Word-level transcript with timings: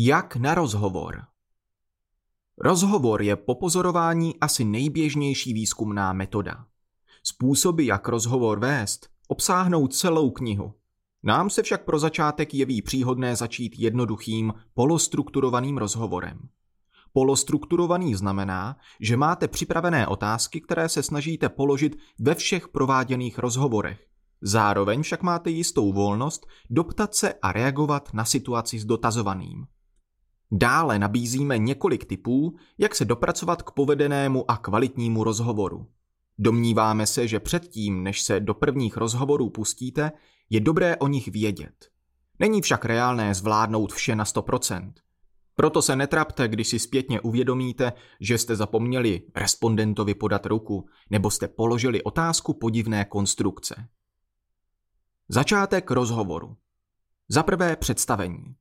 Jak 0.00 0.36
na 0.36 0.54
rozhovor? 0.54 1.22
Rozhovor 2.58 3.22
je 3.22 3.36
po 3.36 3.54
pozorování 3.54 4.34
asi 4.40 4.64
nejběžnější 4.64 5.52
výzkumná 5.52 6.12
metoda. 6.12 6.66
Způsoby, 7.22 7.86
jak 7.86 8.08
rozhovor 8.08 8.58
vést, 8.58 9.08
obsáhnou 9.28 9.86
celou 9.86 10.30
knihu. 10.30 10.74
Nám 11.22 11.50
se 11.50 11.62
však 11.62 11.84
pro 11.84 11.98
začátek 11.98 12.54
jeví 12.54 12.82
příhodné 12.82 13.36
začít 13.36 13.78
jednoduchým, 13.78 14.54
polostrukturovaným 14.74 15.78
rozhovorem. 15.78 16.48
Polostrukturovaný 17.12 18.14
znamená, 18.14 18.76
že 19.00 19.16
máte 19.16 19.48
připravené 19.48 20.06
otázky, 20.06 20.60
které 20.60 20.88
se 20.88 21.02
snažíte 21.02 21.48
položit 21.48 21.96
ve 22.18 22.34
všech 22.34 22.68
prováděných 22.68 23.38
rozhovorech. 23.38 24.06
Zároveň 24.42 25.02
však 25.02 25.22
máte 25.22 25.50
jistou 25.50 25.92
volnost 25.92 26.46
doptat 26.70 27.14
se 27.14 27.34
a 27.42 27.52
reagovat 27.52 28.14
na 28.14 28.24
situaci 28.24 28.78
s 28.78 28.84
dotazovaným. 28.84 29.66
Dále 30.50 30.98
nabízíme 30.98 31.58
několik 31.58 32.04
typů, 32.04 32.56
jak 32.78 32.94
se 32.94 33.04
dopracovat 33.04 33.62
k 33.62 33.70
povedenému 33.70 34.50
a 34.50 34.56
kvalitnímu 34.56 35.24
rozhovoru. 35.24 35.86
Domníváme 36.38 37.06
se, 37.06 37.28
že 37.28 37.40
předtím, 37.40 38.02
než 38.02 38.22
se 38.22 38.40
do 38.40 38.54
prvních 38.54 38.96
rozhovorů 38.96 39.50
pustíte, 39.50 40.12
je 40.50 40.60
dobré 40.60 40.96
o 40.96 41.08
nich 41.08 41.28
vědět. 41.28 41.88
Není 42.38 42.62
však 42.62 42.84
reálné 42.84 43.34
zvládnout 43.34 43.92
vše 43.92 44.16
na 44.16 44.24
100%. 44.24 44.92
Proto 45.54 45.82
se 45.82 45.96
netrapte, 45.96 46.48
když 46.48 46.68
si 46.68 46.78
zpětně 46.78 47.20
uvědomíte, 47.20 47.92
že 48.20 48.38
jste 48.38 48.56
zapomněli 48.56 49.22
respondentovi 49.34 50.14
podat 50.14 50.46
ruku 50.46 50.88
nebo 51.10 51.30
jste 51.30 51.48
položili 51.48 52.02
otázku 52.02 52.54
podivné 52.54 53.04
konstrukce. 53.04 53.88
Začátek 55.28 55.90
rozhovoru. 55.90 56.56
Za 57.28 57.42
prvé 57.42 57.76
představení. 57.76 58.54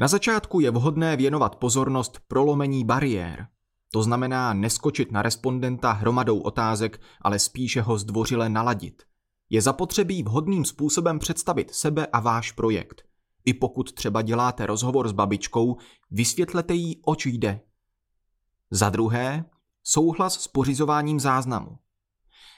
Na 0.00 0.08
začátku 0.08 0.60
je 0.60 0.70
vhodné 0.70 1.16
věnovat 1.16 1.56
pozornost 1.56 2.20
prolomení 2.28 2.84
bariér. 2.84 3.46
To 3.92 4.02
znamená 4.02 4.54
neskočit 4.54 5.12
na 5.12 5.22
respondenta 5.22 5.92
hromadou 5.92 6.38
otázek, 6.38 7.00
ale 7.22 7.38
spíše 7.38 7.82
ho 7.82 7.98
zdvořile 7.98 8.48
naladit. 8.48 9.02
Je 9.50 9.62
zapotřebí 9.62 10.22
vhodným 10.22 10.64
způsobem 10.64 11.18
představit 11.18 11.74
sebe 11.74 12.06
a 12.06 12.20
váš 12.20 12.52
projekt. 12.52 13.02
I 13.44 13.54
pokud 13.54 13.92
třeba 13.92 14.22
děláte 14.22 14.66
rozhovor 14.66 15.08
s 15.08 15.12
babičkou, 15.12 15.76
vysvětlete 16.10 16.74
jí, 16.74 17.00
oč 17.04 17.26
jde. 17.26 17.60
Za 18.70 18.90
druhé, 18.90 19.44
souhlas 19.82 20.34
s 20.40 20.48
pořizováním 20.48 21.20
záznamu. 21.20 21.78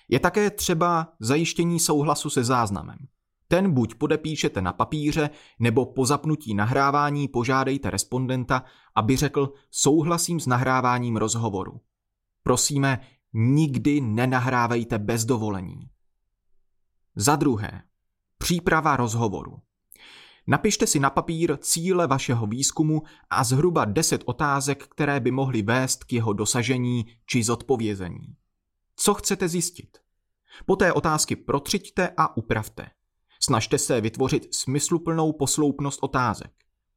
Je 0.08 0.20
také 0.20 0.50
třeba 0.50 1.12
zajištění 1.20 1.80
souhlasu 1.80 2.30
se 2.30 2.44
záznamem. 2.44 2.98
Ten 3.52 3.74
buď 3.74 3.94
podepíšete 3.94 4.62
na 4.62 4.72
papíře, 4.72 5.30
nebo 5.58 5.86
po 5.86 6.06
zapnutí 6.06 6.54
nahrávání 6.54 7.28
požádejte 7.28 7.90
respondenta, 7.90 8.64
aby 8.94 9.16
řekl 9.16 9.52
souhlasím 9.70 10.40
s 10.40 10.46
nahráváním 10.46 11.16
rozhovoru. 11.16 11.80
Prosíme, 12.42 13.00
nikdy 13.32 14.00
nenahrávejte 14.00 14.98
bez 14.98 15.24
dovolení. 15.24 15.90
Za 17.16 17.36
druhé, 17.36 17.82
příprava 18.38 18.96
rozhovoru. 18.96 19.58
Napište 20.46 20.86
si 20.86 21.00
na 21.00 21.10
papír 21.10 21.56
cíle 21.56 22.06
vašeho 22.06 22.46
výzkumu 22.46 23.02
a 23.30 23.44
zhruba 23.44 23.84
10 23.84 24.22
otázek, 24.24 24.88
které 24.88 25.20
by 25.20 25.30
mohly 25.30 25.62
vést 25.62 26.04
k 26.04 26.12
jeho 26.12 26.32
dosažení 26.32 27.06
či 27.26 27.42
zodpovězení. 27.42 28.36
Co 28.96 29.14
chcete 29.14 29.48
zjistit? 29.48 29.98
Poté 30.66 30.92
otázky 30.92 31.36
protřiďte 31.36 32.10
a 32.16 32.36
upravte. 32.36 32.90
Snažte 33.42 33.78
se 33.78 34.00
vytvořit 34.00 34.54
smysluplnou 34.54 35.32
posloupnost 35.32 35.98
otázek. 36.02 36.52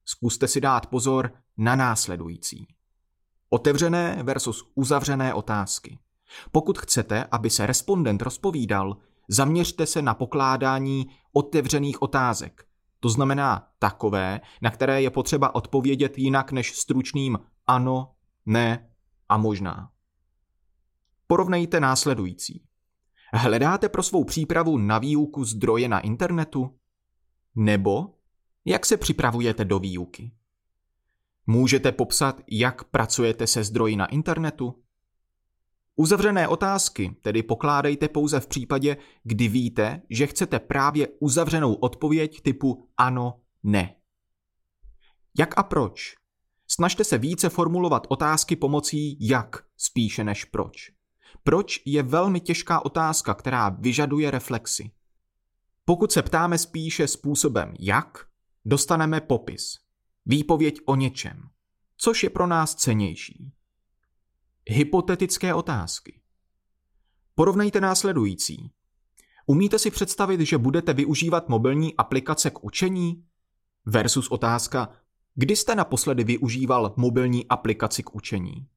Zkuste 0.06 0.48
si 0.48 0.62
dát 0.62 0.86
pozor 0.86 1.32
na 1.58 1.76
následující. 1.76 2.68
Otevřené 3.50 4.24
versus 4.24 4.72
uzavřené 4.76 5.34
otázky. 5.34 6.00
Pokud 6.52 6.78
chcete, 6.78 7.24
aby 7.32 7.50
se 7.50 7.66
respondent 7.66 8.22
rozpovídal, 8.22 8.98
zaměřte 9.28 9.86
se 9.86 10.02
na 10.02 10.14
pokládání 10.14 11.06
otevřených 11.34 12.02
otázek. 12.02 12.66
To 13.00 13.10
znamená 13.10 13.68
takové, 13.80 14.42
na 14.62 14.72
které 14.72 15.02
je 15.02 15.10
potřeba 15.10 15.56
odpovědět 15.56 16.18
jinak 16.18 16.52
než 16.52 16.76
stručným 16.76 17.40
ano, 17.68 18.16
ne 18.46 18.90
a 19.30 19.38
možná. 19.38 19.90
Porovnejte 21.28 21.80
následující. 21.80 22.64
Hledáte 23.36 23.90
pro 23.90 24.04
svou 24.04 24.24
přípravu 24.24 24.78
na 24.78 25.00
výuku 25.00 25.46
zdroje 25.46 25.88
na 25.88 26.00
internetu? 26.00 26.80
Nebo 27.56 28.16
jak 28.66 28.86
se 28.86 28.98
připravujete 28.98 29.66
do 29.66 29.80
výuky? 29.80 30.32
Můžete 31.48 31.92
popsat, 31.92 32.42
jak 32.52 32.84
pracujete 32.84 33.48
se 33.48 33.64
zdroji 33.64 33.96
na 33.96 34.06
internetu? 34.06 34.84
Uzavřené 35.96 36.48
otázky 36.48 37.16
tedy 37.22 37.44
pokládejte 37.44 38.08
pouze 38.08 38.40
v 38.40 38.48
případě, 38.48 38.98
kdy 39.24 39.48
víte, 39.48 40.02
že 40.10 40.28
chcete 40.28 40.60
právě 40.60 41.08
uzavřenou 41.20 41.74
odpověď 41.74 42.42
typu 42.42 42.90
ano, 42.98 43.42
ne. 43.64 43.96
Jak 45.38 45.58
a 45.58 45.64
proč? 45.64 46.16
Snažte 46.68 47.04
se 47.04 47.18
více 47.18 47.50
formulovat 47.50 48.08
otázky 48.10 48.56
pomocí 48.56 49.28
jak 49.28 49.64
spíše 49.78 50.24
než 50.24 50.46
proč. 50.46 51.03
Proč 51.44 51.82
je 51.86 52.04
velmi 52.04 52.40
těžká 52.40 52.86
otázka, 52.86 53.34
která 53.34 53.70
vyžaduje 53.70 54.32
reflexi. 54.32 54.92
Pokud 55.86 56.12
se 56.12 56.22
ptáme 56.22 56.58
spíše 56.58 57.08
způsobem 57.08 57.74
jak, 57.80 58.28
dostaneme 58.66 59.22
popis, 59.22 59.80
výpověď 60.26 60.80
o 60.86 60.96
něčem, 60.96 61.50
což 61.98 62.24
je 62.24 62.30
pro 62.30 62.48
nás 62.48 62.76
cenější. 62.76 63.52
Hypotetické 64.70 65.54
otázky. 65.54 66.22
Porovnejte 67.36 67.82
následující. 67.82 68.72
Umíte 69.46 69.80
si 69.80 69.92
představit, 69.92 70.42
že 70.42 70.58
budete 70.58 70.94
využívat 70.94 71.50
mobilní 71.50 71.96
aplikace 71.96 72.50
k 72.50 72.64
učení? 72.64 73.26
Versus 73.86 74.28
otázka, 74.28 74.90
kdy 75.36 75.56
jste 75.56 75.76
naposledy 75.76 76.24
využíval 76.24 76.94
mobilní 76.98 77.48
aplikaci 77.48 78.04
k 78.04 78.16
učení? 78.16 78.68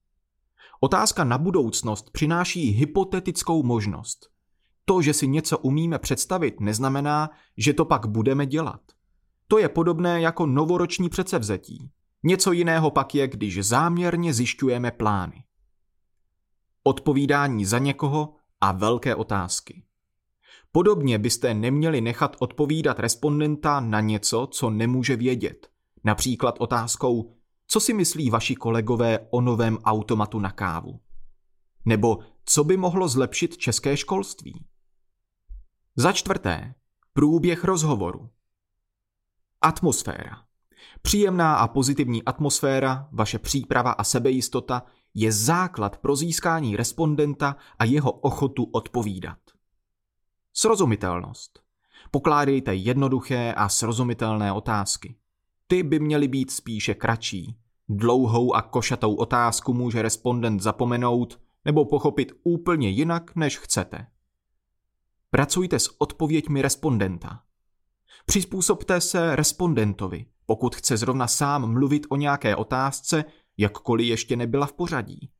Otázka 0.81 1.25
na 1.25 1.39
budoucnost 1.39 2.11
přináší 2.11 2.71
hypotetickou 2.71 3.63
možnost. 3.63 4.31
To, 4.85 5.03
že 5.03 5.13
si 5.13 5.29
něco 5.29 5.59
umíme 5.59 5.99
představit, 5.99 6.61
neznamená, 6.61 7.31
že 7.57 7.73
to 7.73 7.85
pak 7.85 8.07
budeme 8.07 8.47
dělat. 8.47 8.81
To 9.49 9.59
je 9.59 9.69
podobné 9.69 10.21
jako 10.21 10.47
novoroční 10.47 11.09
předsevzetí. 11.09 11.91
Něco 12.23 12.53
jiného 12.53 12.91
pak 12.91 13.15
je, 13.15 13.29
když 13.29 13.67
záměrně 13.67 14.35
zjišťujeme 14.35 14.91
plány. 14.91 15.45
Odpovídání 16.83 17.65
za 17.65 17.79
někoho 17.79 18.35
a 18.61 18.73
velké 18.73 19.15
otázky. 19.15 19.83
Podobně 20.73 21.19
byste 21.19 21.55
neměli 21.55 22.01
nechat 22.01 22.37
odpovídat 22.39 23.01
respondenta 23.01 23.81
na 23.81 24.01
něco, 24.01 24.49
co 24.51 24.71
nemůže 24.71 25.17
vědět. 25.17 25.69
Například 26.05 26.55
otázkou, 26.59 27.36
co 27.77 27.81
si 27.81 27.95
myslí 27.95 28.31
vaši 28.31 28.55
kolegové 28.55 29.19
o 29.31 29.41
novém 29.41 29.79
automatu 29.85 30.39
na 30.39 30.51
kávu? 30.51 31.01
Nebo 31.85 32.19
co 32.45 32.65
by 32.65 32.77
mohlo 32.77 33.09
zlepšit 33.09 33.57
české 33.57 33.97
školství? 33.97 34.65
Za 35.97 36.13
čtvrté, 36.13 36.75
průběh 37.13 37.65
rozhovoru. 37.65 38.31
Atmosféra. 39.61 40.43
Příjemná 41.03 41.57
a 41.57 41.69
pozitivní 41.69 42.25
atmosféra, 42.25 43.09
vaše 43.13 43.39
příprava 43.39 43.91
a 43.91 44.05
sebejistota 44.05 44.83
je 45.15 45.33
základ 45.33 45.99
pro 45.99 46.17
získání 46.17 46.77
respondenta 46.77 47.57
a 47.79 47.85
jeho 47.85 48.13
ochotu 48.13 48.65
odpovídat. 48.65 49.39
Srozumitelnost. 50.53 51.61
Pokládejte 52.11 52.75
jednoduché 52.75 53.55
a 53.55 53.69
srozumitelné 53.69 54.53
otázky. 54.53 55.17
Ty 55.67 55.83
by 55.83 55.99
měly 55.99 56.29
být 56.29 56.51
spíše 56.51 56.95
kratší. 56.95 57.66
Dlouhou 57.89 58.55
a 58.55 58.63
košatou 58.63 59.15
otázku 59.15 59.75
může 59.75 60.03
respondent 60.03 60.61
zapomenout 60.61 61.41
nebo 61.65 61.85
pochopit 61.85 62.33
úplně 62.45 62.89
jinak, 62.89 63.37
než 63.37 63.59
chcete. 63.59 64.07
Pracujte 65.31 65.79
s 65.79 66.01
odpověďmi 66.01 66.63
respondenta. 66.63 67.43
Přizpůsobte 68.27 69.01
se 69.01 69.37
respondentovi, 69.37 70.27
pokud 70.47 70.77
chce 70.77 70.97
zrovna 70.97 71.27
sám 71.27 71.73
mluvit 71.73 72.07
o 72.09 72.17
nějaké 72.17 72.57
otázce, 72.57 73.25
jakkoliv 73.57 74.07
ještě 74.07 74.37
nebyla 74.37 74.67
v 74.67 74.73
pořadí. 74.73 75.31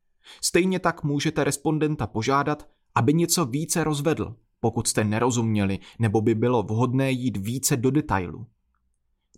Stejně 0.41 0.79
tak 0.79 1.03
můžete 1.03 1.43
respondenta 1.43 2.07
požádat, 2.07 2.67
aby 2.95 3.13
něco 3.13 3.45
více 3.45 3.83
rozvedl, 3.83 4.35
pokud 4.59 4.87
jste 4.87 5.03
nerozuměli 5.03 5.79
nebo 5.99 6.21
by 6.21 6.35
bylo 6.35 6.63
vhodné 6.63 7.11
jít 7.11 7.37
více 7.37 7.77
do 7.77 7.91
detailu. 7.91 8.47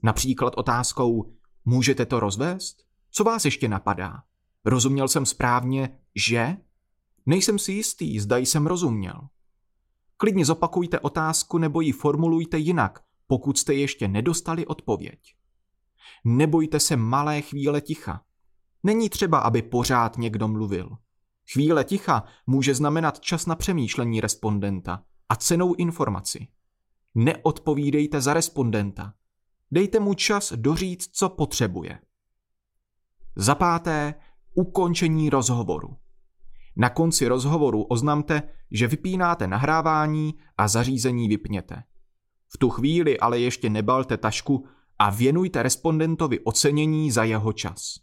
Například 0.04 0.54
otázkou 0.58 1.34
můžete 1.66 2.06
to 2.06 2.20
rozvést? 2.20 2.89
Co 3.20 3.24
vás 3.24 3.46
ještě 3.46 3.68
napadá? 3.68 4.24
Rozuměl 4.66 5.08
jsem 5.08 5.26
správně, 5.26 5.98
že? 6.16 6.58
Nejsem 7.26 7.60
si 7.60 7.72
jistý, 7.72 8.20
zda 8.20 8.38
jsem 8.38 8.68
rozuměl. 8.68 9.28
Klidně 10.18 10.46
zopakujte 10.46 11.00
otázku 11.00 11.58
nebo 11.58 11.82
ji 11.82 11.92
formulujte 11.92 12.58
jinak, 12.58 13.04
pokud 13.28 13.58
jste 13.58 13.74
ještě 13.74 14.08
nedostali 14.08 14.66
odpověď. 14.66 15.36
Nebojte 16.26 16.80
se 16.80 16.96
malé 16.96 17.42
chvíle 17.42 17.82
ticha. 17.82 18.24
Není 18.84 19.10
třeba, 19.10 19.40
aby 19.40 19.62
pořád 19.62 20.18
někdo 20.18 20.48
mluvil. 20.48 20.98
Chvíle 21.54 21.84
ticha 21.84 22.24
může 22.48 22.76
znamenat 22.76 23.20
čas 23.20 23.46
na 23.46 23.56
přemýšlení 23.56 24.22
respondenta 24.22 25.04
a 25.30 25.36
cenou 25.36 25.74
informaci. 25.74 26.48
Neodpovídejte 27.16 28.22
za 28.22 28.34
respondenta. 28.34 29.14
Dejte 29.72 30.00
mu 30.00 30.14
čas 30.14 30.54
doříct, 30.54 31.10
co 31.14 31.30
potřebuje. 31.30 32.00
Za 33.42 33.56
páté, 33.56 34.14
ukončení 34.54 35.30
rozhovoru. 35.30 35.98
Na 36.76 36.90
konci 36.90 37.28
rozhovoru 37.28 37.84
oznamte, 37.84 38.44
že 38.72 38.88
vypínáte 38.88 39.48
nahrávání 39.48 40.34
a 40.58 40.68
zařízení 40.68 41.28
vypněte. 41.28 41.84
V 42.48 42.58
tu 42.58 42.70
chvíli 42.70 43.20
ale 43.20 43.40
ještě 43.40 43.70
nebalte 43.70 44.18
tašku 44.18 44.66
a 45.00 45.10
věnujte 45.10 45.64
respondentovi 45.64 46.40
ocenění 46.40 47.12
za 47.12 47.24
jeho 47.24 47.54
čas. 47.54 48.00